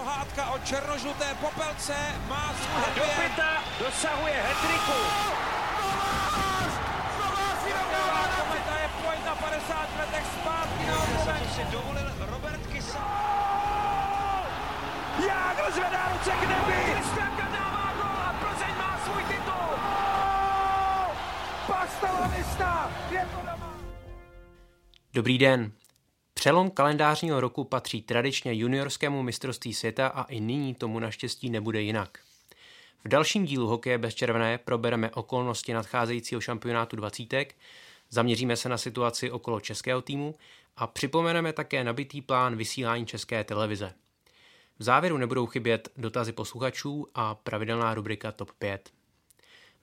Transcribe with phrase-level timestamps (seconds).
[0.00, 1.94] pohádka o černožluté popelce
[2.28, 2.94] má svůj.
[2.96, 5.00] Dopita dosahuje hetriku.
[8.40, 13.06] Kometa je pojď na 50 letech zpátky na si dovolil Robert Kysa.
[15.28, 16.92] Jágr zvedá ruce k nebi.
[16.92, 19.70] Kristianka dává gol a Plzeň má svůj titul.
[23.10, 23.74] Je to doma.
[25.14, 25.72] Dobrý den.
[26.40, 32.18] Přelom kalendářního roku patří tradičně juniorskému mistrovství světa a i nyní tomu naštěstí nebude jinak.
[33.04, 37.54] V dalším dílu Hokeje bez červené probereme okolnosti nadcházejícího šampionátu dvacítek,
[38.10, 40.34] zaměříme se na situaci okolo českého týmu
[40.76, 43.92] a připomeneme také nabitý plán vysílání české televize.
[44.78, 48.90] V závěru nebudou chybět dotazy posluchačů a pravidelná rubrika TOP 5.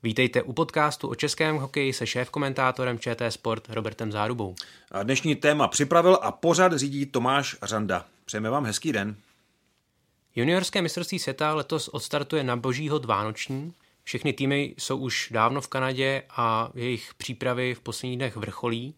[0.04, 4.56] Vítejte u podcastu o českém hokeji se šéf-komentátorem ČT Sport Robertem Zárubou.
[4.92, 8.06] A dnešní téma připravil a pořad řídí Tomáš Řanda.
[8.26, 9.16] Přejeme vám hezký den.
[10.36, 13.74] Juniorské mistrovství světa letos odstartuje na božího dvánoční.
[14.04, 18.96] Všechny týmy jsou už dávno v Kanadě a jejich přípravy v posledních dnech vrcholí.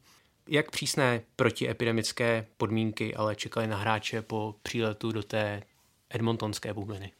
[0.47, 5.63] Jak přísné protiepidemické podmínky ale čekali na hráče po příletu do té
[6.09, 7.11] edmontonské bubliny?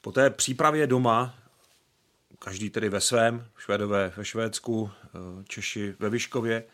[0.00, 1.34] Po té přípravě doma,
[2.44, 4.90] každý tedy ve svém, Švédové ve Švédsku,
[5.48, 6.64] Češi ve Vyškově,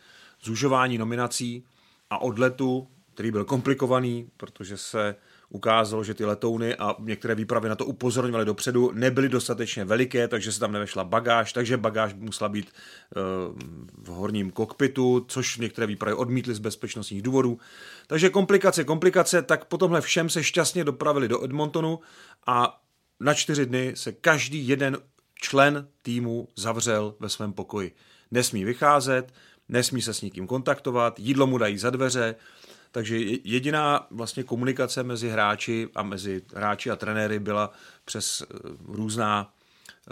[0.42, 1.64] zužování nominací
[2.10, 5.16] a odletu, který byl komplikovaný, protože se
[5.48, 10.52] ukázalo, že ty letouny a některé výpravy na to upozorňovaly dopředu, nebyly dostatečně veliké, takže
[10.52, 12.72] se tam nevešla bagáž, takže bagáž musela být
[13.98, 17.58] v horním kokpitu, což některé výpravy odmítly z bezpečnostních důvodů.
[18.06, 22.00] Takže komplikace, komplikace, tak po tomhle všem se šťastně dopravili do Edmontonu
[22.46, 22.80] a
[23.20, 24.98] na čtyři dny se každý jeden
[25.40, 27.94] člen týmu zavřel ve svém pokoji.
[28.30, 29.34] Nesmí vycházet,
[29.68, 32.34] nesmí se s nikým kontaktovat, jídlo mu dají za dveře,
[32.92, 37.72] takže jediná vlastně komunikace mezi hráči a mezi hráči a trenéry byla
[38.04, 38.42] přes
[38.84, 39.54] různá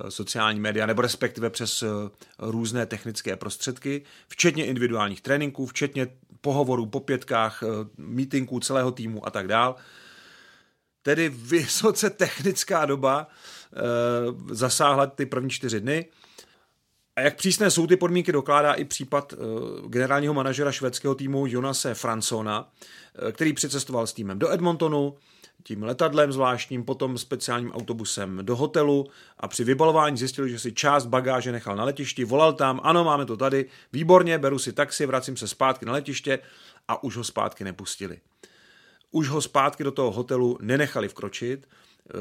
[0.08, 1.84] sociální média, nebo respektive přes
[2.38, 6.06] různé technické prostředky, včetně individuálních tréninků, včetně
[6.40, 7.62] pohovorů po pětkách,
[7.96, 9.76] meetingů celého týmu a tak dál.
[11.02, 13.26] Tedy vysoce technická doba
[14.50, 16.06] zasáhla ty první čtyři dny.
[17.16, 19.34] A jak přísné jsou ty podmínky, dokládá i případ
[19.86, 22.72] generálního manažera švédského týmu Jonase Fransona,
[23.32, 25.16] který přicestoval s týmem do Edmontonu,
[25.62, 29.06] tím letadlem zvláštním, potom speciálním autobusem do hotelu
[29.40, 33.26] a při vybalování zjistil, že si část bagáže nechal na letišti, volal tam, ano, máme
[33.26, 36.38] to tady, výborně, beru si taxi, vracím se zpátky na letiště
[36.88, 38.18] a už ho zpátky nepustili.
[39.10, 41.68] Už ho zpátky do toho hotelu nenechali vkročit,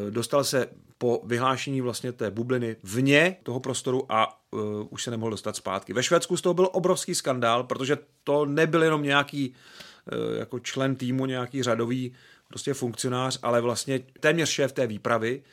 [0.10, 5.32] dostal se po vyhlášení vlastně té bubliny vně toho prostoru a uh, už se nemohl
[5.32, 5.94] dostat zpátky.
[5.94, 10.96] Ve Švédsku z toho byl obrovský skandál, protože to nebyl jenom nějaký uh, jako člen
[10.96, 12.14] týmu, nějaký řadový
[12.48, 15.44] prostě funkcionář, ale vlastně téměř šéf té výpravy,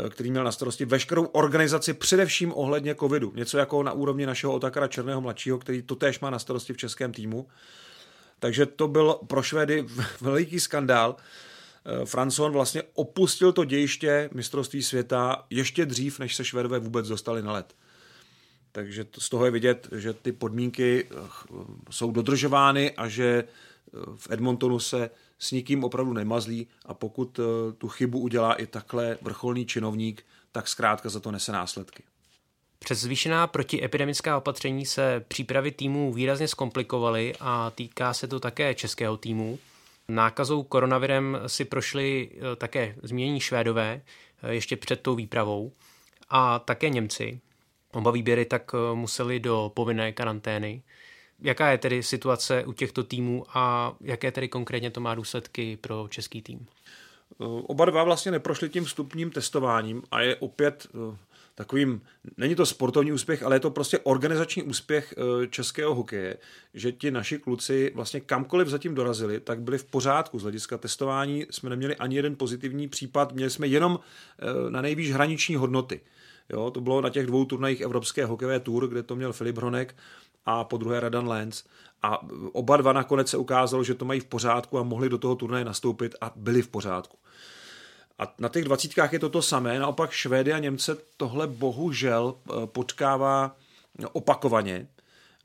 [0.00, 3.32] uh, který měl na starosti veškerou organizaci především ohledně covidu.
[3.36, 6.76] Něco jako na úrovni našeho Otakara Černého mladšího, který to též má na starosti v
[6.76, 7.48] českém týmu.
[8.38, 9.86] Takže to byl pro Švédy
[10.20, 11.16] veliký skandál.
[12.04, 17.52] Franson vlastně opustil to dějiště mistrovství světa ještě dřív, než se Švédové vůbec dostali na
[17.52, 17.74] let.
[18.72, 21.08] Takže z toho je vidět, že ty podmínky
[21.90, 23.44] jsou dodržovány a že
[24.16, 27.40] v Edmontonu se s nikým opravdu nemazlí a pokud
[27.78, 32.02] tu chybu udělá i takhle vrcholný činovník, tak zkrátka za to nese následky.
[32.78, 39.16] Přes zvýšená protiepidemická opatření se přípravy týmů výrazně zkomplikovaly a týká se to také českého
[39.16, 39.58] týmu.
[40.08, 44.02] Nákazou koronavirem si prošli také zmínění Švédové
[44.48, 45.72] ještě před tou výpravou
[46.30, 47.40] a také Němci.
[47.92, 50.82] Oba výběry tak museli do povinné karantény.
[51.40, 56.08] Jaká je tedy situace u těchto týmů a jaké tedy konkrétně to má důsledky pro
[56.08, 56.66] český tým?
[57.66, 60.86] Oba dva vlastně neprošli tím vstupním testováním a je opět
[61.54, 62.00] takovým,
[62.36, 65.14] není to sportovní úspěch, ale je to prostě organizační úspěch
[65.50, 66.36] českého hokeje,
[66.74, 71.46] že ti naši kluci vlastně kamkoliv zatím dorazili, tak byli v pořádku z hlediska testování.
[71.50, 74.00] Jsme neměli ani jeden pozitivní případ, měli jsme jenom
[74.68, 76.00] na nejvýš hraniční hodnoty.
[76.50, 79.96] Jo, to bylo na těch dvou turnajích Evropské hokejové tour, kde to měl Filip Hronek
[80.46, 81.64] a po druhé Radan Lenz.
[82.02, 85.34] A oba dva nakonec se ukázalo, že to mají v pořádku a mohli do toho
[85.34, 87.18] turnaje nastoupit a byli v pořádku.
[88.22, 92.34] A na těch dvacítkách je to to samé, naopak Švédy a Němce tohle bohužel
[92.64, 93.56] potkává
[94.12, 94.88] opakovaně.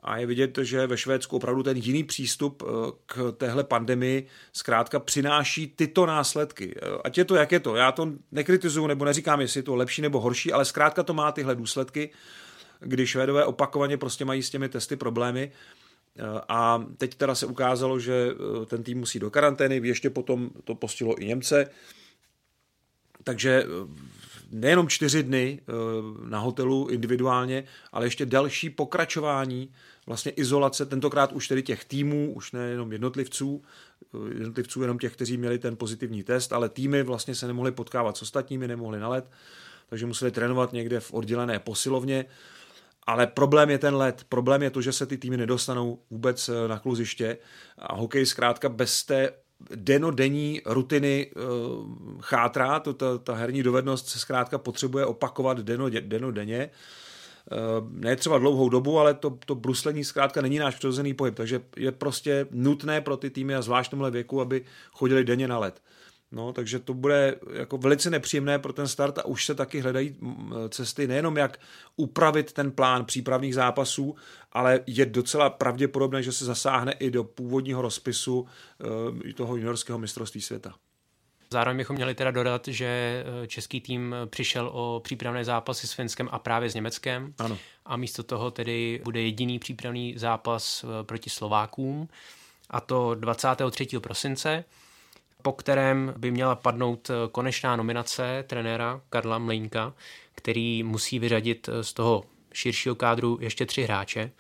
[0.03, 2.63] A je vidět, že ve Švédsku opravdu ten jiný přístup
[3.05, 6.75] k téhle pandemii zkrátka přináší tyto následky.
[7.03, 7.75] Ať je to, jak je to.
[7.75, 11.31] Já to nekritizuju nebo neříkám, jestli je to lepší nebo horší, ale zkrátka to má
[11.31, 12.09] tyhle důsledky,
[12.79, 15.51] kdy Švédové opakovaně prostě mají s těmi testy problémy
[16.49, 18.31] A teď teda se ukázalo, že
[18.65, 21.69] ten tým musí do karantény, ještě potom to postihlo i Němce.
[23.27, 23.65] Takže
[24.51, 25.59] nejenom čtyři dny
[26.29, 29.71] na hotelu individuálně, ale ještě další pokračování
[30.05, 33.63] vlastně izolace, tentokrát už tedy těch týmů, už nejenom jednotlivců,
[34.33, 38.21] jednotlivců jenom těch, kteří měli ten pozitivní test, ale týmy vlastně se nemohly potkávat s
[38.21, 39.31] ostatními, nemohli na let,
[39.89, 42.25] takže museli trénovat někde v oddělené posilovně.
[43.07, 44.25] Ale problém je ten let.
[44.29, 47.37] Problém je to, že se ty týmy nedostanou vůbec eh, na kluziště
[47.77, 49.31] a hokej zkrátka bez té
[49.75, 56.69] denodenní rutiny uh, chátrá, to, ta, ta herní dovednost se zkrátka potřebuje opakovat deno, denodenně.
[57.51, 61.61] Uh, ne třeba dlouhou dobu, ale to, to bruslení zkrátka není náš přirozený pohyb, takže
[61.77, 65.81] je prostě nutné pro ty týmy a zvlášť tomhle věku, aby chodili denně na let.
[66.31, 70.15] No, takže to bude jako velice nepříjemné pro ten start a už se taky hledají
[70.69, 71.59] cesty nejenom jak
[71.95, 74.15] upravit ten plán přípravných zápasů,
[74.51, 80.41] ale je docela pravděpodobné, že se zasáhne i do původního rozpisu uh, toho juniorského mistrovství
[80.41, 80.73] světa.
[81.49, 82.85] Zároveň bychom měli teda dodat, že
[83.43, 87.33] eh, český tým přišel o přípravné zápasy s Finskem a právě s Německem.
[87.37, 87.57] Ano.
[87.85, 92.09] A místo toho tedy bude jediný přípravný zápas eh, proti Slovákům,
[92.69, 93.87] a to 23.
[93.99, 94.63] prosince
[95.41, 99.93] po kterém by měla padnout eh, konečná nominace trenéra Karla Mlejnka,
[100.35, 102.23] který musí vyřadit eh, z toho
[102.53, 104.31] širšího kádru ještě tři hráče.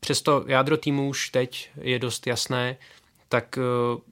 [0.00, 2.76] Přesto jádro týmu už teď je dost jasné,
[3.28, 3.62] tak eh,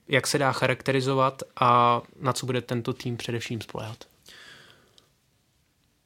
[0.09, 4.05] jak se dá charakterizovat a na co bude tento tým především spolehat?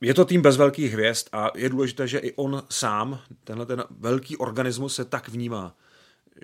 [0.00, 3.84] Je to tým bez velkých hvězd a je důležité, že i on sám, tenhle ten
[3.90, 5.76] velký organismus se tak vnímá,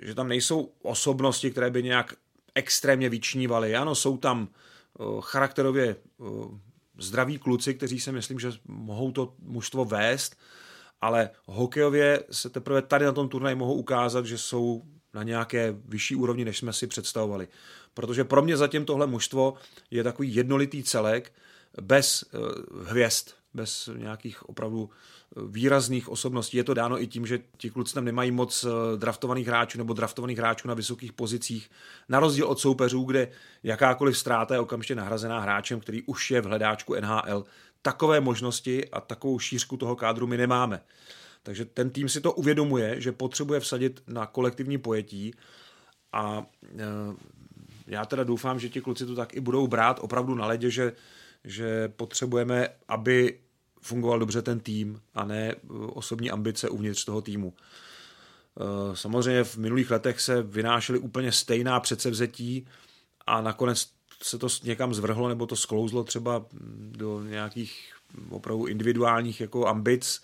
[0.01, 2.13] že tam nejsou osobnosti, které by nějak
[2.55, 3.75] extrémně vyčnívali.
[3.75, 4.47] Ano, jsou tam
[5.21, 5.95] charakterově
[6.97, 10.35] zdraví kluci, kteří si myslím, že mohou to mužstvo vést,
[11.01, 16.15] ale hokejově se teprve tady na tom turnaji mohou ukázat, že jsou na nějaké vyšší
[16.15, 17.47] úrovni, než jsme si představovali.
[17.93, 19.53] Protože pro mě zatím tohle mužstvo
[19.91, 21.33] je takový jednolitý celek
[21.81, 22.25] bez
[22.83, 24.89] hvězd, bez nějakých opravdu
[25.35, 26.57] výrazných osobností.
[26.57, 29.93] Je to dáno i tím, že ti kluci tam nemají moc eh, draftovaných hráčů nebo
[29.93, 31.69] draftovaných hráčů na vysokých pozicích.
[32.09, 33.27] Na rozdíl od soupeřů, kde
[33.63, 37.43] jakákoliv ztráta je okamžitě nahrazená hráčem, který už je v hledáčku NHL.
[37.81, 40.81] Takové možnosti a takovou šířku toho kádru my nemáme.
[41.43, 45.33] Takže ten tým si to uvědomuje, že potřebuje vsadit na kolektivní pojetí
[46.13, 46.85] a e,
[47.87, 50.93] já teda doufám, že ti kluci to tak i budou brát opravdu na ledě, že,
[51.43, 53.39] že potřebujeme, aby
[53.81, 57.53] fungoval dobře ten tým a ne uh, osobní ambice uvnitř toho týmu.
[58.55, 62.67] Uh, samozřejmě v minulých letech se vynášely úplně stejná předsevzetí
[63.27, 63.89] a nakonec
[64.23, 66.45] se to někam zvrhlo nebo to sklouzlo třeba
[66.79, 67.93] do nějakých
[68.29, 70.21] opravdu individuálních jako ambic.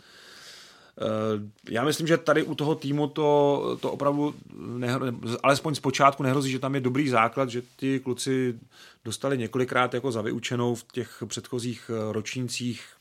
[1.01, 5.05] Uh, já myslím, že tady u toho týmu to, to opravdu, nehro,
[5.43, 8.59] alespoň z počátku nehrozí, že tam je dobrý základ, že ty kluci
[9.05, 12.94] dostali několikrát jako za vyučenou v těch předchozích ročnících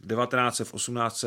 [0.00, 1.24] 19, v 18,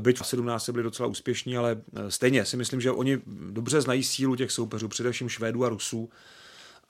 [0.00, 3.20] byť v 17 byli docela úspěšní, ale eh, stejně si myslím, že oni
[3.50, 6.10] dobře znají sílu těch soupeřů, především Švédů a Rusů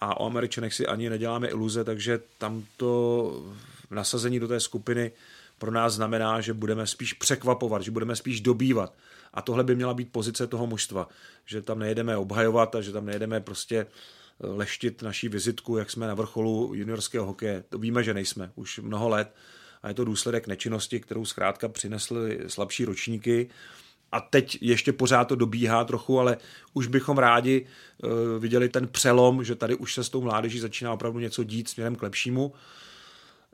[0.01, 3.55] a o Američanech si ani neděláme iluze, takže tam to
[3.91, 5.13] nasazení do té skupiny
[5.59, 8.95] pro nás znamená, že budeme spíš překvapovat, že budeme spíš dobývat.
[9.35, 11.09] A tohle by měla být pozice toho mužstva,
[11.47, 13.87] že tam nejedeme obhajovat a že tam nejedeme prostě eh,
[14.47, 17.65] leštit naší vizitku, jak jsme na vrcholu juniorského hokeje.
[17.69, 19.35] To víme, že nejsme už mnoho let
[19.85, 23.49] a je to důsledek nečinnosti, kterou zkrátka přinesly slabší ročníky.
[24.13, 26.37] A teď ještě pořád to dobíhá trochu, ale
[26.73, 30.93] už bychom rádi uh, viděli ten přelom, že tady už se s tou mládeží začíná
[30.93, 32.53] opravdu něco dít směrem k lepšímu.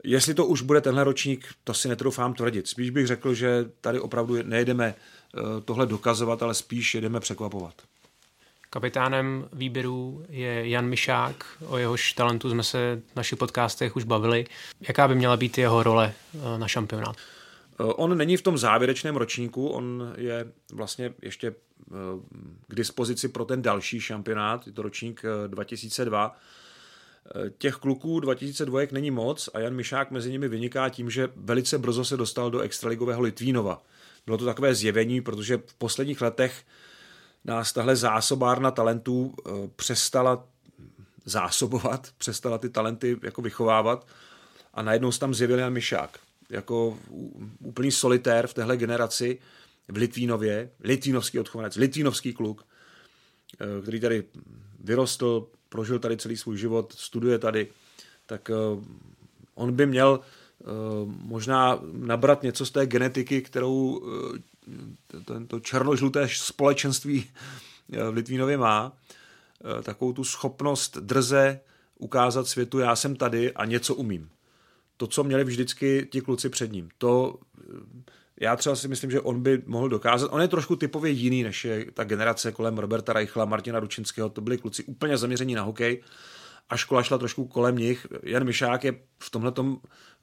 [0.03, 2.67] Jestli to už bude tenhle ročník, to si netroufám tvrdit.
[2.67, 7.81] Spíš bych řekl, že tady opravdu nejedeme uh, tohle dokazovat, ale spíš jedeme překvapovat.
[8.73, 14.45] Kapitánem výběru je Jan Mišák, o jehož talentu jsme se v našich podcastech už bavili.
[14.87, 17.15] Jaká by měla být jeho role eh, na šampionát?
[17.15, 21.93] Eh, on není v tom závěrečném ročníku, on je vlastně ještě eh,
[22.67, 26.37] k dispozici pro ten další šampionát, je to ročník 2002.
[27.57, 32.05] Těch kluků 2002 není moc a Jan Mišák mezi nimi vyniká tím, že velice brzo
[32.05, 33.81] se dostal do extraligového Litvínova.
[34.25, 36.63] Bylo to takové zjevení, protože v posledních letech
[37.45, 40.47] nás tahle zásobárna talentů eh, přestala
[41.25, 44.07] zásobovat, přestala ty talenty jako vychovávat
[44.73, 46.19] a najednou se tam zjevil Jan Mišák
[46.49, 46.97] jako
[47.59, 49.39] úplný solitér v téhle generaci
[49.87, 52.65] v Litvínově, litvínovský odchovanec, litvínovský kluk,
[53.53, 54.23] eh, který tady
[54.79, 57.67] vyrostl, prožil tady celý svůj život, studuje tady,
[58.25, 58.53] tak eh,
[59.55, 60.19] on by měl
[61.05, 64.01] možná nabrat něco z té genetiky, kterou
[65.47, 67.29] to černožluté společenství
[67.89, 68.97] v Litvínově má,
[69.83, 71.59] takovou tu schopnost drze
[71.99, 74.29] ukázat světu, já jsem tady a něco umím.
[74.97, 76.89] To, co měli vždycky ti kluci před ním.
[76.97, 77.39] To
[78.39, 80.27] já třeba si myslím, že on by mohl dokázat.
[80.31, 84.29] On je trošku typově jiný, než je ta generace kolem Roberta Reichla, Martina Ručinského.
[84.29, 86.03] To byli kluci úplně zaměření na hokej
[86.69, 88.07] a škola šla trošku kolem nich.
[88.23, 89.53] Jan Mišák je v tomhle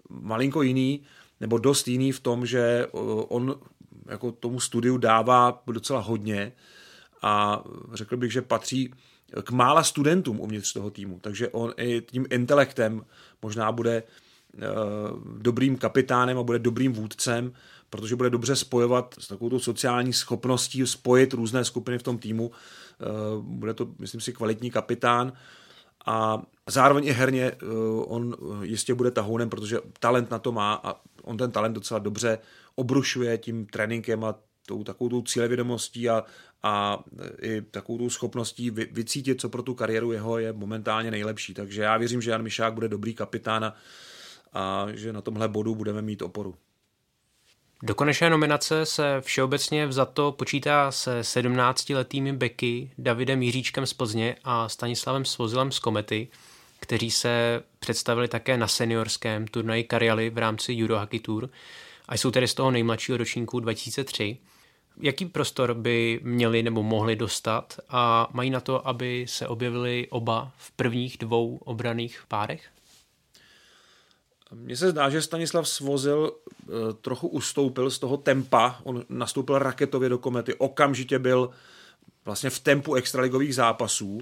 [0.09, 1.03] malinko jiný,
[1.41, 2.87] nebo dost jiný v tom, že
[3.29, 3.61] on
[4.09, 6.53] jako tomu studiu dává docela hodně
[7.23, 7.63] a
[7.93, 8.95] řekl bych, že patří
[9.43, 13.05] k mála studentům uvnitř toho týmu, takže on i tím intelektem
[13.43, 14.63] možná bude uh,
[15.39, 17.53] dobrým kapitánem a bude dobrým vůdcem,
[17.91, 22.49] protože bude dobře spojovat s takovou sociální schopností spojit různé skupiny v tom týmu.
[22.49, 25.33] Uh, bude to, myslím si, kvalitní kapitán
[26.07, 27.69] a zároveň i herně uh,
[28.07, 32.39] on jistě bude tahounem, protože talent na to má a on ten talent docela dobře
[32.75, 34.35] obrušuje tím tréninkem a
[34.67, 36.25] tou takovou tou cílevědomostí a,
[36.63, 36.99] a
[37.43, 41.55] i takovou tou schopností vy, vycítit, co pro tu kariéru jeho je momentálně nejlepší.
[41.55, 43.75] Takže já věřím, že Jan Mišák bude dobrý kapitán a,
[44.53, 46.55] a že na tomhle bodu budeme mít oporu.
[47.83, 54.69] Do konečné nominace se všeobecně vzato počítá se 17-letými beky Davidem Jiříčkem z Plzně a
[54.69, 56.29] Stanislavem Svozilem z Komety,
[56.81, 61.51] kteří se představili také na seniorském turnaji Karialy v rámci Eurohockey Tour
[62.09, 64.39] a jsou tedy z toho nejmladšího ročníku 2003
[65.01, 70.53] jaký prostor by měli nebo mohli dostat a mají na to, aby se objevili oba
[70.57, 72.65] v prvních dvou obraných párech?
[74.53, 76.69] Mně se zdá, že Stanislav Svozil eh,
[77.01, 81.51] trochu ustoupil z toho tempa, on nastoupil raketově do komety, okamžitě byl
[82.25, 84.21] vlastně v tempu extraligových zápasů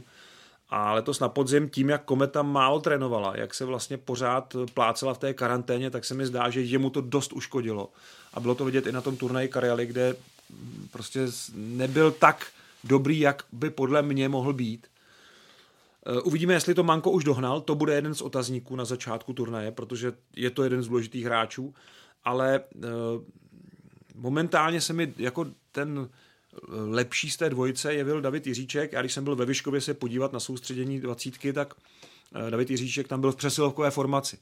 [0.70, 5.18] a letos na podzim tím, jak Kometa málo trénovala, jak se vlastně pořád plácela v
[5.18, 7.90] té karanténě, tak se mi zdá, že jemu to dost uškodilo.
[8.34, 10.16] A bylo to vidět i na tom turnaji Karialy, kde
[10.90, 12.46] prostě nebyl tak
[12.84, 14.86] dobrý, jak by podle mě mohl být.
[16.06, 19.72] Eh, uvidíme, jestli to Manko už dohnal, to bude jeden z otazníků na začátku turnaje,
[19.72, 21.74] protože je to jeden z důležitých hráčů,
[22.24, 22.88] ale eh,
[24.14, 26.08] momentálně se mi jako ten
[26.68, 28.92] lepší z té dvojice jevil David Jiříček.
[28.92, 31.74] Já když jsem byl ve Vyškově se podívat na soustředění dvacítky, tak
[32.50, 34.38] David Jiříček tam byl v přesilovkové formaci.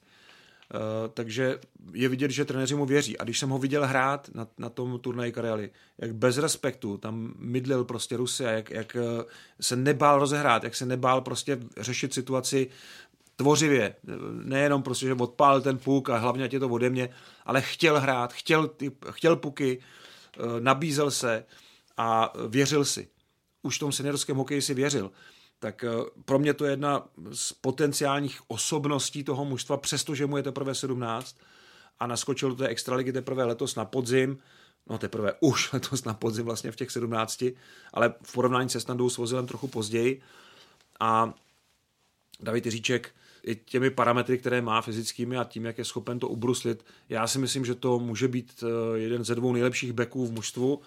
[0.75, 1.59] Eh, takže
[1.93, 3.19] je vidět, že trenéři mu věří.
[3.19, 7.35] A když jsem ho viděl hrát na, na tom turnaji Karely, jak bez respektu tam
[7.39, 9.25] mydlil prostě Rusy a jak, jak eh,
[9.61, 12.71] se nebál rozehrát, jak se nebál prostě řešit situaci
[13.37, 13.95] tvořivě.
[14.43, 17.09] Nejenom prostě, že odpálil ten puk a hlavně je to ode mě,
[17.47, 18.71] ale chtěl hrát, chtěl,
[19.11, 21.45] chtěl puky, eh, nabízel se
[21.97, 23.09] a věřil si.
[23.63, 25.11] Už v tom seniorském hokeji si věřil.
[25.59, 25.89] Tak eh,
[26.25, 31.37] pro mě to je jedna z potenciálních osobností toho mužstva, přestože mu je teprve 17
[31.99, 34.39] a naskočil do té extraligy teprve letos na podzim,
[34.91, 37.45] no teprve už letos na podzim vlastně v těch 17,
[37.93, 40.23] ale v porovnání se Standou s Vozilem trochu později.
[41.01, 41.35] A
[42.41, 43.11] David Jiříček
[43.43, 47.39] i těmi parametry, které má fyzickými a tím, jak je schopen to ubruslit, já si
[47.39, 50.81] myslím, že to může být eh, jeden ze dvou nejlepších beků v mužstvu,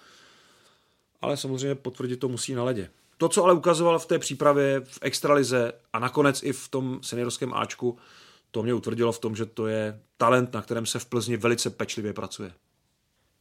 [1.22, 2.90] ale samozřejmě potvrdit to musí na ledě.
[3.18, 7.54] To, co ale ukazoval v té přípravě v extralize a nakonec i v tom seniorském
[7.54, 7.98] Ačku,
[8.52, 11.70] to mě utvrdilo v tom, že to je talent, na kterém se v Plzni velice
[11.70, 12.52] pečlivě pracuje.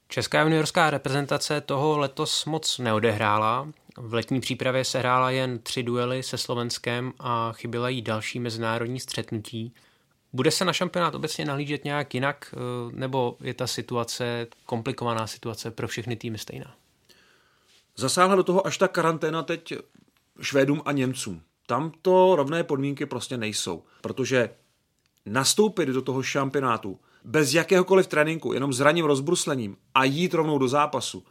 [0.08, 3.68] Česká juniorská reprezentace toho letos moc neodehrála.
[3.98, 9.00] V letní přípravě se hrála jen tři duely se Slovenskem a chyběla jí další mezinárodní
[9.00, 9.74] střetnutí.
[10.32, 12.58] Bude se na šampionát obecně nahlížet nějak jinak, eh,
[12.92, 16.74] nebo je ta situace, komplikovaná situace pro všechny týmy stejná?
[17.96, 19.74] Zasáhla do toho až ta karanténa teď
[20.40, 21.42] Švédům a Němcům.
[21.66, 24.50] Tam to rovné podmínky prostě nejsou, protože
[25.26, 30.68] nastoupit do toho šampionátu bez jakéhokoliv tréninku, jenom s ranním rozbruslením a jít rovnou do
[30.68, 31.24] zápasu,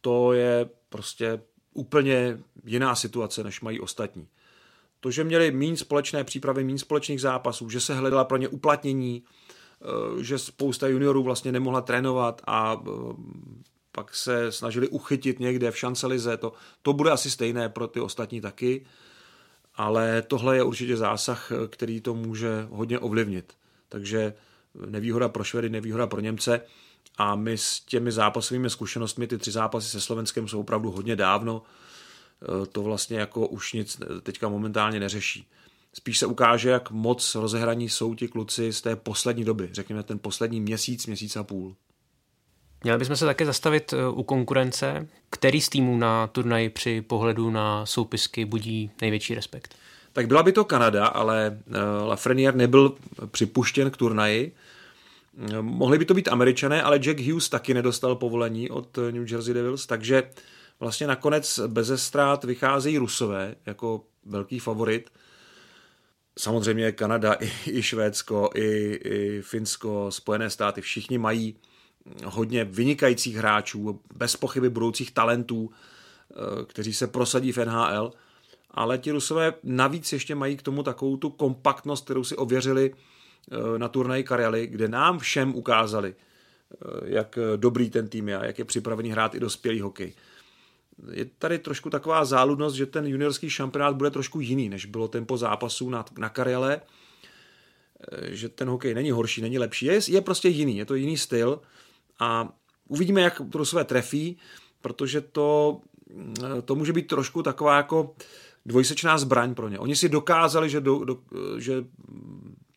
[0.00, 1.42] to je prostě
[1.74, 4.28] úplně jiná situace, než mají ostatní.
[5.00, 9.22] To, že měli méně společné přípravy, méně společných zápasů, že se hledala pro ně uplatnění,
[9.80, 12.90] eh, že spousta juniorů vlastně nemohla trénovat a eh,
[13.92, 18.40] pak se snažili uchytit někde v šancelize, to, to bude asi stejné pro ty ostatní
[18.40, 18.86] taky,
[19.74, 23.52] ale tohle je určitě zásah, který to může hodně ovlivnit.
[23.88, 24.34] Takže
[24.86, 26.60] nevýhoda pro Švedy, nevýhoda pro Němce
[27.18, 31.62] a my s těmi zápasovými zkušenostmi, ty tři zápasy se Slovenskem jsou opravdu hodně dávno,
[32.72, 35.48] to vlastně jako už nic teďka momentálně neřeší.
[35.94, 40.18] Spíš se ukáže, jak moc rozehraní jsou ti kluci z té poslední doby, řekněme ten
[40.18, 41.76] poslední měsíc, měsíc a půl.
[42.84, 45.08] Měli bychom se také zastavit eh, u konkurence.
[45.30, 49.74] Který z týmů na turnaji při pohledu na soupisky budí největší respekt?
[50.12, 52.94] Tak byla by to Kanada, ale eh, Lafreniere nebyl
[53.30, 54.52] připuštěn k turnaji
[55.60, 59.86] Mohli by to být američané, ale Jack Hughes taky nedostal povolení od New Jersey Devils,
[59.86, 60.22] takže
[60.80, 65.10] vlastně nakonec bez ztrát vycházejí Rusové jako velký favorit.
[66.38, 71.56] Samozřejmě Kanada, i, i Švédsko, i, i Finsko, Spojené státy, všichni mají
[72.24, 75.70] hodně vynikajících hráčů, bez pochyby budoucích talentů,
[76.30, 76.34] eh,
[76.66, 78.12] kteří se prosadí v NHL,
[78.70, 83.78] ale ti Rusové navíc ještě mají k tomu takovou tu kompaktnost, kterou si ověřili eh,
[83.78, 88.58] na turnaji Karely, kde nám všem ukázali, eh, jak dobrý ten tým je a jak
[88.58, 90.12] je připravený hrát i dospělý hokej.
[91.12, 95.36] Je tady trošku taková záludnost, že ten juniorský šampionát bude trošku jiný, než bylo tempo
[95.36, 96.80] zápasů na, na Karele,
[98.28, 101.60] že ten hokej není horší, není lepší, je, je prostě jiný, je to jiný styl
[102.18, 102.48] a
[102.88, 104.38] uvidíme, jak to své trefí,
[104.80, 105.80] protože to,
[106.64, 108.14] to může být trošku taková jako
[108.66, 109.78] dvojsečná zbraň pro ně.
[109.78, 111.18] Oni si dokázali, že, do, do,
[111.58, 111.84] že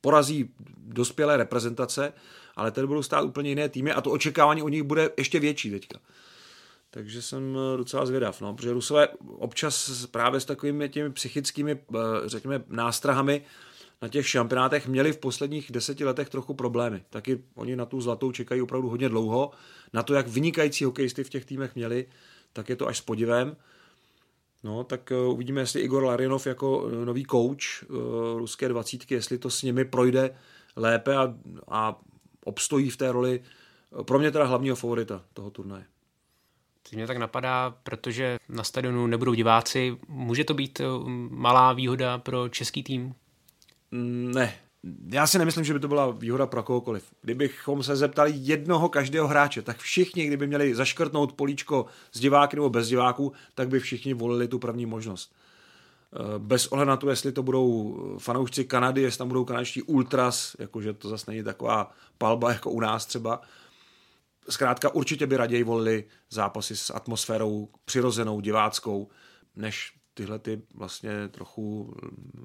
[0.01, 2.13] porazí dospělé reprezentace,
[2.55, 5.71] ale tady budou stát úplně jiné týmy a to očekávání u nich bude ještě větší
[5.71, 5.99] teďka.
[6.89, 12.63] Takže jsem docela zvědav, no, protože Rusové občas právě s takovými těmi psychickými, eh, řekněme,
[12.67, 13.41] nástrahami
[14.05, 17.03] na těch šampionátech měli v posledních deseti letech trochu problémy.
[17.09, 19.51] Taky oni na tu zlatou čekají opravdu hodně dlouho.
[19.93, 22.05] Na to, jak vynikající hokejisty v těch týmech měli,
[22.53, 23.55] tak je to až s podivem.
[24.63, 27.97] No, tak eh, uvidíme, jestli Igor Larionov jako eh, nový coach uh,
[28.37, 30.35] ruské dvacítky, jestli to s nimi projde
[30.75, 31.35] lépe a,
[31.67, 32.01] a
[32.43, 33.43] obstojí v té roli
[34.03, 35.85] pro mě teda hlavního favorita toho turnaje.
[36.83, 40.81] Teď mě tak napadá, protože na stadionu nebudou diváci, může to být
[41.29, 43.15] malá výhoda pro český tým,
[43.91, 44.53] ne,
[45.11, 47.03] já si nemyslím, že by to byla výhoda pro kohokoliv.
[47.21, 52.69] Kdybychom se zeptali jednoho každého hráče, tak všichni, kdyby měli zaškrtnout políčko z diváky nebo
[52.69, 55.35] bez diváků, tak by všichni volili tu první možnost.
[56.15, 60.55] Eh, bez ohledu na to, jestli to budou fanoušci Kanady, jestli tam budou kanadští ultras,
[60.59, 63.41] jakože to zase není taková palba jako u nás třeba.
[64.49, 69.09] Zkrátka určitě by raději volili zápasy s atmosférou přirozenou, diváckou,
[69.55, 71.95] než tyhle ty vlastně trochu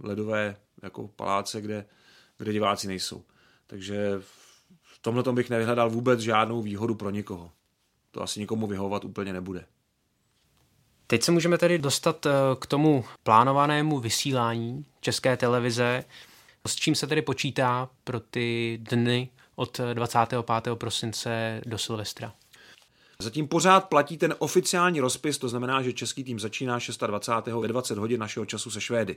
[0.03, 1.87] ledové jako paláce, kde,
[2.39, 3.25] kde diváci nejsou.
[3.67, 4.21] Takže
[4.83, 7.53] v tomhle tom bych nevyhledal vůbec žádnou výhodu pro nikoho.
[8.11, 9.65] To asi nikomu vyhovovat úplně nebude.
[11.07, 16.05] Teď se můžeme tedy dostat eh, k tomu plánovanému vysílání české televize.
[16.67, 20.45] S čím se tedy počítá pro ty dny od 25.
[20.75, 22.35] prosince do Silvestra?
[23.21, 27.55] Zatím pořád platí ten oficiální rozpis, to znamená, že český tým začíná 26.
[27.61, 29.17] ve 20 hodin našeho času se Švédy.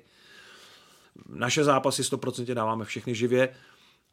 [1.29, 3.49] Naše zápasy 100% dáváme všechny živě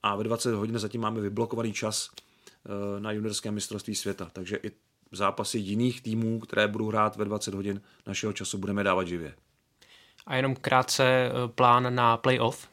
[0.02, 4.70] a ve 20 hodin zatím máme vyblokovaný čas eh, na juniorském mistrovství světa, takže i
[5.12, 9.34] zápasy jiných týmů, které budou hrát ve 20 hodin našeho času, budeme dávat živě.
[10.26, 12.68] A jenom krátce eh, plán na playoff?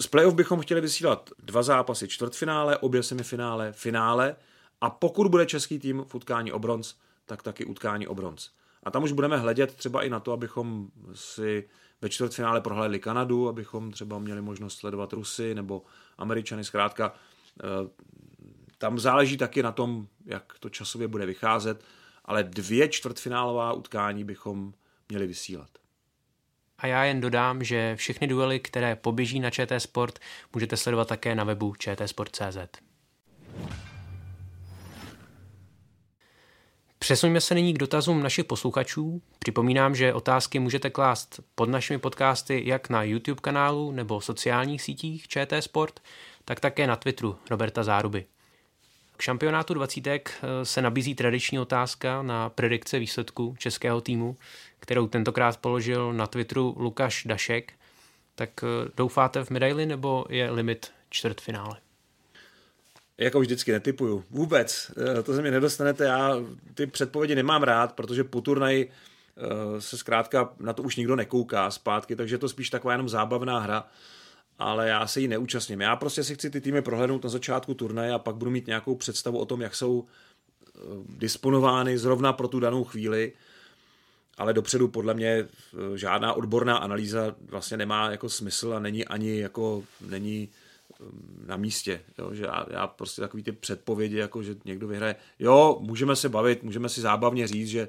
[0.00, 4.36] Z playoff bychom chtěli vysílat dva zápasy, čtvrtfinále, obě semifinále, finále
[4.80, 8.50] a pokud bude český tým v utkání o bronz, tak taky utkání o bronz.
[8.82, 11.68] A tam už budeme hledět třeba i na to, abychom si
[12.02, 15.82] ve čtvrtfinále prohlédli Kanadu, abychom třeba měli možnost sledovat Rusy nebo
[16.18, 16.64] Američany.
[16.64, 17.14] Zkrátka,
[17.62, 17.66] eh,
[18.78, 21.84] tam záleží taky na tom, jak to časově bude vycházet,
[22.24, 24.74] ale dvě čtvrtfinálová utkání bychom
[25.08, 25.70] měli vysílat.
[26.78, 30.18] A já jen dodám, že všechny duely, které poběží na ČT Sport,
[30.54, 32.85] můžete sledovat také na webu čtsport.cz.
[37.06, 39.22] Přesuňme se nyní k dotazům našich posluchačů.
[39.38, 45.28] Připomínám, že otázky můžete klást pod našimi podcasty jak na YouTube kanálu nebo sociálních sítích
[45.28, 46.00] ČT Sport,
[46.44, 48.26] tak také na Twitteru Roberta Záruby.
[49.16, 50.20] K šampionátu 20 eh,
[50.62, 54.36] se nabízí tradiční otázka na predikce výsledku českého týmu,
[54.80, 57.72] kterou tentokrát položil na Twitteru Lukáš Dašek.
[58.34, 61.85] Tak eh, doufáte v medaili nebo je limit čtvrtfinále?
[63.18, 64.24] Jako vždycky netypuju.
[64.30, 64.90] Vůbec.
[65.18, 66.04] Eh, to se mě nedostanete.
[66.04, 66.36] Já
[66.74, 68.90] ty předpovědi nemám rád, protože po turnaji
[69.36, 73.08] eh, se zkrátka na to už nikdo nekouká zpátky, takže je to spíš taková jenom
[73.08, 73.86] zábavná hra,
[74.58, 75.80] ale já se jí neúčastním.
[75.80, 78.94] Já prostě si chci ty týmy prohlédnout na začátku turnaje a pak budu mít nějakou
[78.94, 83.32] představu o tom, jak jsou eh, disponovány zrovna pro tu danou chvíli,
[84.38, 85.48] ale dopředu podle mě
[85.94, 90.48] žádná odborná analýza vlastně nemá jako smysl a není ani jako, není
[91.46, 92.00] na místě.
[92.18, 92.34] Jo?
[92.34, 95.16] Že já, já prostě takový ty předpovědi, jako že někdo vyhraje.
[95.38, 97.88] Jo, můžeme se bavit, můžeme si zábavně říct, že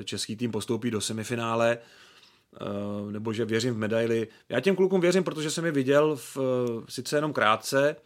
[0.00, 4.28] eh, český tým postoupí do semifinále, eh, nebo že věřím v medaili.
[4.48, 6.38] Já těm klukům věřím, protože jsem je viděl v,
[6.88, 7.96] sice jenom krátce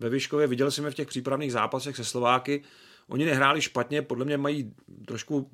[0.00, 2.62] ve Vyškově, viděl jsem je v těch přípravných zápasech se Slováky.
[3.08, 4.74] Oni nehráli špatně, podle mě mají
[5.06, 5.50] trošku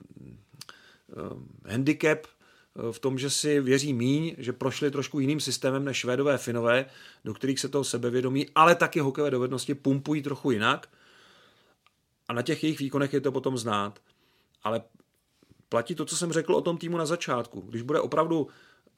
[1.67, 2.27] handicap
[2.91, 6.87] v tom, že si věří míň, že prošli trošku jiným systémem než Švédové, Finové,
[7.25, 10.89] do kterých se toho sebevědomí, ale taky hokejové dovednosti pumpují trochu jinak.
[12.29, 13.99] A na těch jejich výkonech je to potom znát.
[14.63, 14.83] Ale
[15.69, 17.61] platí to, co jsem řekl o tom týmu na začátku.
[17.61, 18.49] Když bude opravdu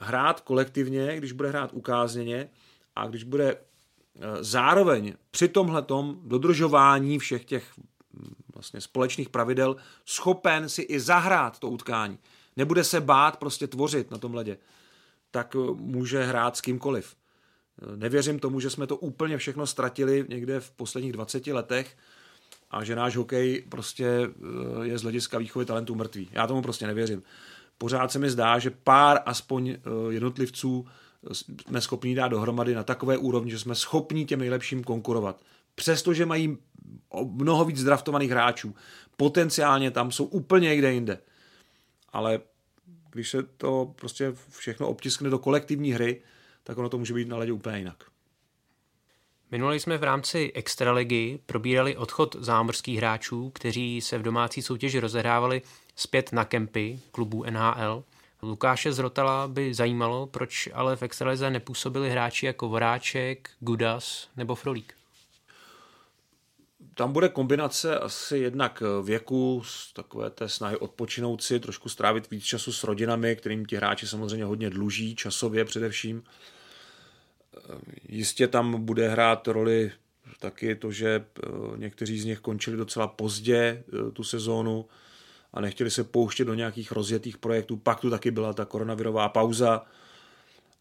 [0.01, 2.49] hrát kolektivně, když bude hrát ukázněně
[2.97, 7.73] a když bude eh, zároveň při tomhletom dodržování všech těch
[8.14, 12.19] hm, vlastně společných pravidel schopen si i zahrát to utkání.
[12.57, 14.59] Nebude se bát prostě tvořit na tom ledě.
[15.31, 17.17] Tak eh, může hrát s kýmkoliv.
[17.83, 21.97] Eh, nevěřím tomu, že jsme to úplně všechno ztratili někde v posledních 20 letech
[22.71, 24.31] a že náš hokej prostě
[24.83, 26.29] je z hlediska výchovy talentů mrtvý.
[26.33, 27.23] Já tomu prostě nevěřím
[27.81, 29.79] pořád se mi zdá, že pár aspoň eh,
[30.11, 35.41] jednotlivců eh, jsme schopni dát dohromady na takové úrovni, že jsme schopni těm nejlepším konkurovat.
[35.75, 36.59] Přestože mají
[37.25, 38.75] mnoho víc draftovaných hráčů,
[39.17, 41.19] potenciálně tam jsou úplně někde jinde.
[42.12, 42.40] Ale
[43.11, 46.23] když se to prostě všechno obtiskne do kolektivní hry,
[46.64, 48.05] tak ono to může být na ledě úplně jinak.
[49.51, 55.62] Minule jsme v rámci Extraligy probírali odchod zámořských hráčů, kteří se v domácí soutěži rozehrávali
[55.96, 58.05] zpět na kempy klubů NHL.
[58.42, 65.00] Lukáše Zrotala by zajímalo, proč ale v Extralize nepůsobili hráči jako Voráček, Gudas nebo Frolík.
[66.94, 72.72] Tam bude kombinace asi jednak věku, takové té snahy odpočinout si, trošku strávit víc času
[72.72, 76.22] s rodinami, kterým ti hráči samozřejmě hodně dluží, časově především.
[78.09, 79.92] Jistě tam bude hrát roli
[80.38, 84.87] taky to, že eh, někteří z nich končili docela pozdě eh, tu sezónu
[85.53, 87.76] a nechtěli se pouštět do nějakých rozjetých projektů.
[87.76, 89.85] Pak tu taky byla ta koronavirová pauza,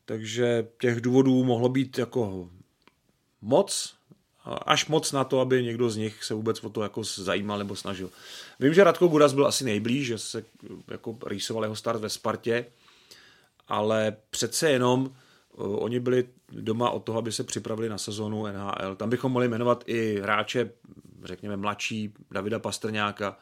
[0.06, 2.50] takže těch důvodů mohlo být jako
[3.42, 3.99] moc,
[4.66, 7.76] až moc na to, aby někdo z nich se vůbec o to jako zajímal nebo
[7.76, 8.10] snažil.
[8.60, 10.44] Vím, že Radko Gudas byl asi nejblíž, že se
[10.88, 12.66] jako rýsoval jeho start ve Spartě,
[13.68, 15.12] ale přece jenom
[15.60, 18.96] Oni byli doma od toho, aby se připravili na sezónu NHL.
[18.96, 20.72] Tam bychom mohli jmenovat i hráče,
[21.24, 23.38] řekněme, mladší, Davida Pastrňáka,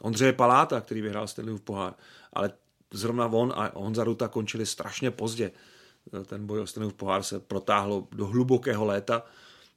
[0.00, 1.94] Ondřeje Paláta, který vyhrál Stanleyův pohár.
[2.32, 2.50] Ale
[2.90, 5.52] zrovna on a Honza Ruta končili strašně pozdě.
[6.26, 9.22] Ten boj o Stanleyův pohár se protáhlo do hlubokého léta,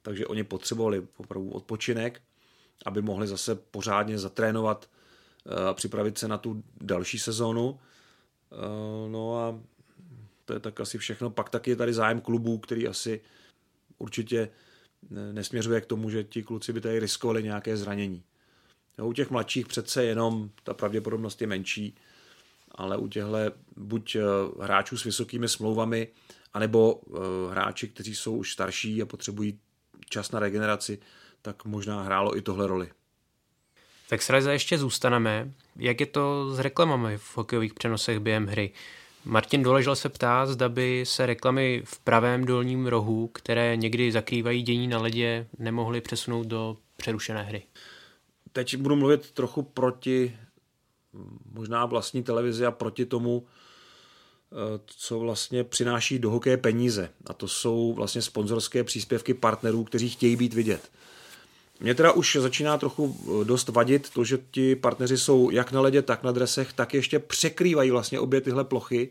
[0.06, 2.22] takže oni potřebovali opravdu odpočinek,
[2.84, 4.90] aby mohli zase pořádně zatrénovat
[5.68, 7.80] a připravit se na tu další sezónu.
[9.08, 9.60] No a
[10.44, 11.30] to je tak asi všechno.
[11.30, 13.20] Pak taky je tady zájem klubů, který asi
[13.98, 14.48] určitě
[15.32, 18.22] nesměřuje k tomu, že ti kluci by tady riskovali nějaké zranění.
[18.98, 21.94] Jo, u těch mladších přece jenom ta pravděpodobnost je menší,
[22.70, 23.36] ale u těchto
[23.76, 24.22] buď eh,
[24.62, 26.08] hráčů s vysokými smlouvami,
[26.52, 29.60] anebo eh, hráči, kteří jsou už starší a potřebují
[30.08, 30.98] čas na regeneraci,
[31.42, 32.90] tak možná hrálo i tohle roli.
[34.06, 35.52] V Extralize ještě zůstaneme.
[35.76, 38.72] Jak je to s reklamami v hokejových přenosech během hry?
[39.24, 44.62] Martin Doležel se ptá, zda by se reklamy v pravém dolním rohu, které někdy zakrývají
[44.62, 47.62] dění na ledě, nemohly přesunout do přerušené hry.
[48.52, 50.36] Teď budu mluvit trochu proti
[51.52, 53.46] možná vlastní televizi a proti tomu,
[54.86, 57.10] co vlastně přináší do hokeje peníze.
[57.26, 60.90] A to jsou vlastně sponzorské příspěvky partnerů, kteří chtějí být vidět.
[61.80, 65.80] Mě teda už začíná trochu eh, dost vadit to, že ti partneři jsou jak na
[65.80, 69.10] ledě, tak na dresech, tak ještě překrývají vlastně obě tyhle plochy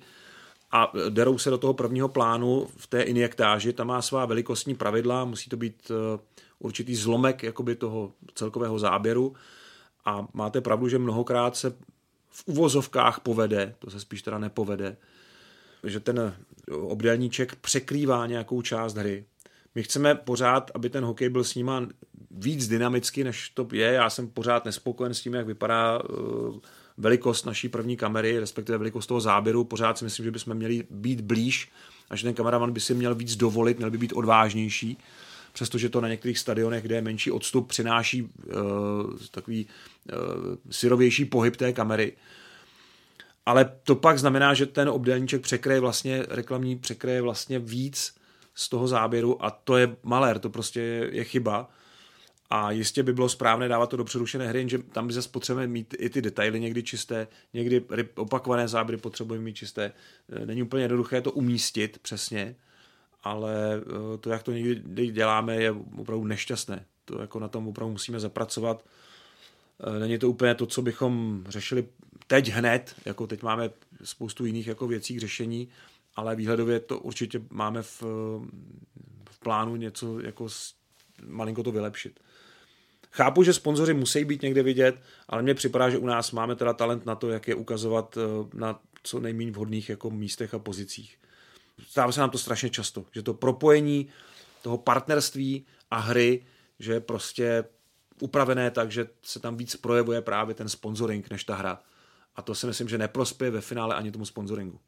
[0.71, 3.74] a eh, derou se do toho prvního plánu v té injektáži.
[3.74, 6.19] Tam má svá velikostní pravidla, musí to být eh,
[6.60, 9.36] určitý zlomek jakoby toho celkového záběru
[10.06, 11.76] a máte pravdu, že mnohokrát se
[12.30, 14.98] v uvozovkách povede, to se spíš teda nepovede,
[15.86, 16.36] že ten
[16.69, 19.26] obdélníček překrývá nějakou část hry.
[19.76, 21.89] My chceme pořád, aby ten hokej byl snímán
[22.32, 23.88] víc dynamicky, než to je.
[23.88, 26.58] Já jsem pořád nespokojen s tím, jak vypadá uh,
[26.98, 29.63] velikost naší první kamery, respektive velikost toho záběru.
[29.63, 31.71] Pořád si myslím, že bychom měli být blíž
[32.10, 34.98] a že ten kameraman by si měl víc dovolit, měl by být odvážnější.
[35.54, 38.30] Přestože to na některých stadionech, kde je menší odstup, přináší uh,
[39.32, 39.67] takový
[40.13, 42.13] uh, syrovější pohyb té kamery.
[43.45, 48.15] Ale to pak znamená, že ten obdélníček překryje vlastně, reklamní překryje vlastně víc
[48.55, 51.69] z toho záběru a to je malér, to prostě je, je chyba
[52.49, 55.73] a jistě by bylo správné dávat to do přerušené hry, že tam by zase potřebujeme
[55.73, 59.91] mít i ty detaily někdy čisté, někdy opakované záběry potřebujeme mít čisté.
[60.29, 62.55] E, není úplně jednoduché to umístit přesně,
[63.23, 66.86] ale e, to, jak to někdy děláme, je opravdu nešťastné.
[67.05, 68.86] To jako na tom opravdu musíme zapracovat.
[69.97, 71.88] E, není to úplně to, co bychom řešili
[72.28, 73.70] teď hned, jako teď máme
[74.04, 75.70] spoustu jiných jako věcí k řešení,
[76.16, 78.02] ale výhledově to určitě máme v,
[79.30, 80.48] v plánu něco jako
[81.28, 82.20] malinko to vylepšit.
[83.12, 84.96] Chápu, že sponzoři musí být někde vidět,
[85.30, 88.48] ale mně připadá, že u nás máme teda talent na to, jak je ukazovat eh,
[88.54, 91.18] na co nejméně vhodných jako místech a pozicích.
[91.88, 94.10] Stává se nám to strašně často, že to propojení
[94.62, 96.46] toho partnerství a hry,
[96.80, 97.64] že je prostě
[98.22, 101.82] upravené tak, že se tam víc projevuje právě ten sponsoring než ta hra.
[102.36, 104.80] A to si myslím, že neprospěje ve finále ani tomu sponsoringu.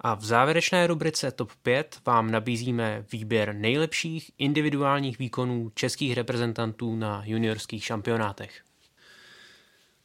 [0.00, 7.22] A v závěrečné rubrice TOP 5 vám nabízíme výběr nejlepších individuálních výkonů českých reprezentantů na
[7.24, 8.62] juniorských šampionátech.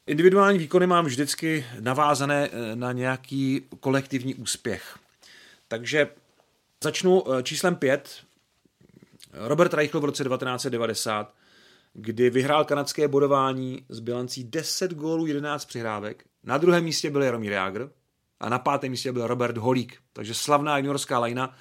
[0.08, 5.00] Individuální výkony mám vždycky navázané eh, na nějaký kolektivní úspěch.
[5.68, 6.10] Takže
[6.84, 8.24] začnu eh, číslem 5.
[9.34, 11.34] Robert Reichl v roce 1990,
[12.00, 16.26] kdy vyhrál kanadské bodování s bilancí 10 gólů, 11 přihrávek.
[16.44, 17.90] Na druhém místě byl Jaromír Jágr,
[18.40, 19.98] a na pátém místě byl Robert Holík.
[20.14, 21.56] Takže slavná juniorská lajna,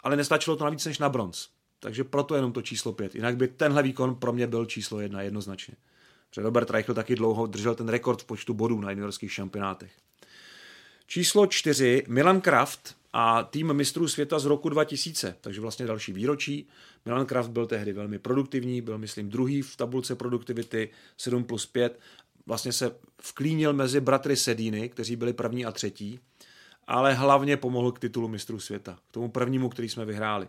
[0.00, 1.48] ale nestačilo to navíc než na bronz.
[1.80, 3.14] Takže proto jenom to číslo pět.
[3.14, 5.74] Jinak by tenhle výkon pro mě byl číslo jedna jednoznačně.
[6.30, 9.92] Protože Robert Reichl taky dlouho držel ten rekord v počtu bodů na juniorských šampionátech.
[11.06, 16.68] Číslo čtyři, Milan Kraft a tým mistrů světa z roku 2000, takže vlastně další výročí.
[17.04, 21.98] Milan Kraft byl tehdy velmi produktivní, byl myslím druhý v tabulce produktivity 7 plus 5
[22.46, 26.20] vlastně se vklínil mezi bratry Sedíny, kteří byli první a třetí,
[26.86, 30.48] ale hlavně pomohl k titulu mistrů světa, k tomu prvnímu, který jsme vyhráli.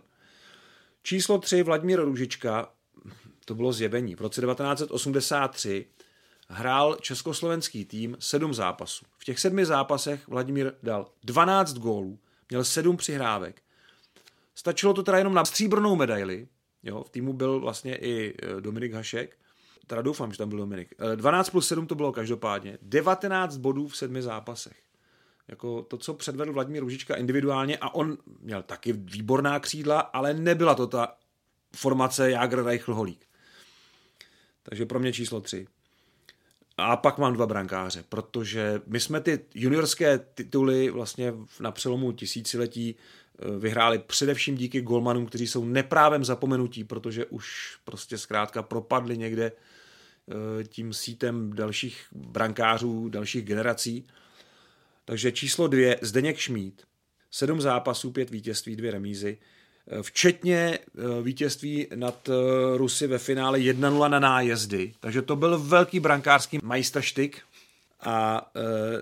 [1.02, 2.72] Číslo 3 Vladimír Růžička,
[3.44, 4.14] to bylo zjevení.
[4.14, 5.86] V roce 1983
[6.48, 9.04] hrál československý tým sedm zápasů.
[9.18, 12.18] V těch sedmi zápasech Vladimír dal 12 gólů,
[12.54, 13.62] měl sedm přihrávek.
[14.54, 16.48] Stačilo to teda jenom na stříbrnou medaili,
[16.82, 19.38] jo, v týmu byl vlastně i e, Dominik Hašek,
[19.86, 20.94] teda doufám, že tam byl Dominik.
[21.14, 22.78] 12 eh, plus 7 to bylo každopádně.
[22.82, 24.76] 19 bodů v sedmi zápasech.
[25.48, 30.74] Jako to, co předvedl Vladimír Ružička individuálně a on měl taky výborná křídla, ale nebyla
[30.74, 31.16] to ta
[31.76, 33.26] formace Jágr, Reichl, Holík.
[34.62, 35.66] Takže pro mě číslo 3.
[36.76, 42.96] A pak mám dva brankáře, protože my jsme ty juniorské tituly vlastně na přelomu tisíciletí
[42.96, 49.52] eh, vyhráli především díky golmanům, kteří jsou neprávem zapomenutí, protože už prostě zkrátka propadli někde
[50.30, 54.06] Eh, tím sítem dalších brankářů, dalších generací.
[55.04, 56.82] Takže číslo dvě, Zdeněk Šmíd.
[57.30, 59.38] Sedm zápasů, pět vítězství, dvě remízy.
[59.88, 62.28] Eh, včetně eh, vítězství nad
[62.76, 64.94] Rusy ve finále 1-0 na nájezdy.
[65.00, 67.42] Takže to byl velký brankářský majstrštyk.
[68.06, 68.50] A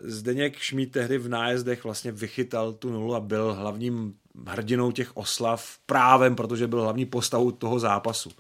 [0.03, 4.15] Zdeněk Šmíd tehdy v nájezdech vlastně vychytal tu nulu a byl hlavním
[4.47, 8.31] hrdinou těch oslav právem, protože byl hlavní postavou toho zápasu.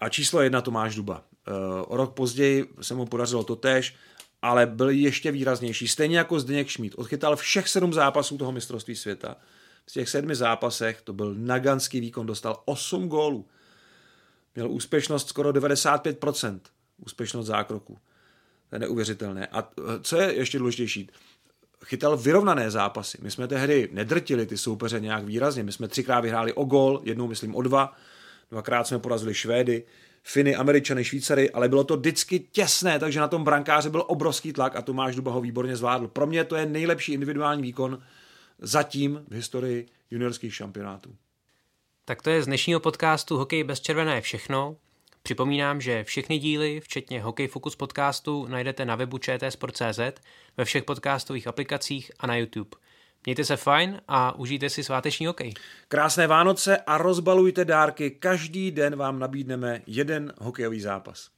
[0.00, 1.22] A číslo jedna Tomáš Duba.
[1.46, 3.94] Eh, o rok později se mu podařilo to tež,
[4.42, 5.88] ale byl ještě výraznější.
[5.88, 6.94] Stejně jako Zdeněk Šmíd.
[6.94, 9.36] Odchytal všech sedm zápasů toho mistrovství světa.
[9.86, 13.46] V těch sedmi zápasech to byl naganský výkon, dostal 8 gólů.
[14.54, 16.60] Měl úspěšnost skoro 95%.
[17.06, 17.98] Úspěšnost zákroku.
[18.68, 19.46] To je neuvěřitelné.
[19.46, 19.68] A
[20.02, 21.10] co je ještě důležitější?
[21.84, 23.18] Chytal vyrovnané zápasy.
[23.22, 25.62] My jsme tehdy nedrtili ty soupeře nějak výrazně.
[25.62, 27.96] My jsme třikrát vyhráli o gól, jednou myslím o dva
[28.50, 29.84] Dvakrát jsme porazili Švédy,
[30.22, 34.76] Finy, Američany, Švýcary, ale bylo to vždycky těsné, takže na tom brankáři byl obrovský tlak
[34.76, 36.08] a Tomáš Duba ho výborně zvládl.
[36.08, 38.02] Pro mě to je nejlepší individuální výkon
[38.66, 41.16] zatím v historii juniorských šampionátů.
[42.04, 44.76] Tak to je z dnešního podcastu Hokej bez červené všechno.
[45.22, 50.00] Připomínám, že všechny díly, včetně Hokej Focus podcastu, najdete na webu čtsport.cz,
[50.56, 52.70] ve všech podcastových aplikacích a na YouTube.
[53.26, 55.54] Mějte se fajn a užijte si sváteční hokej.
[55.88, 58.10] Krásné Vánoce a rozbalujte dárky.
[58.10, 61.33] Každý den vám nabídneme jeden hokejový zápas.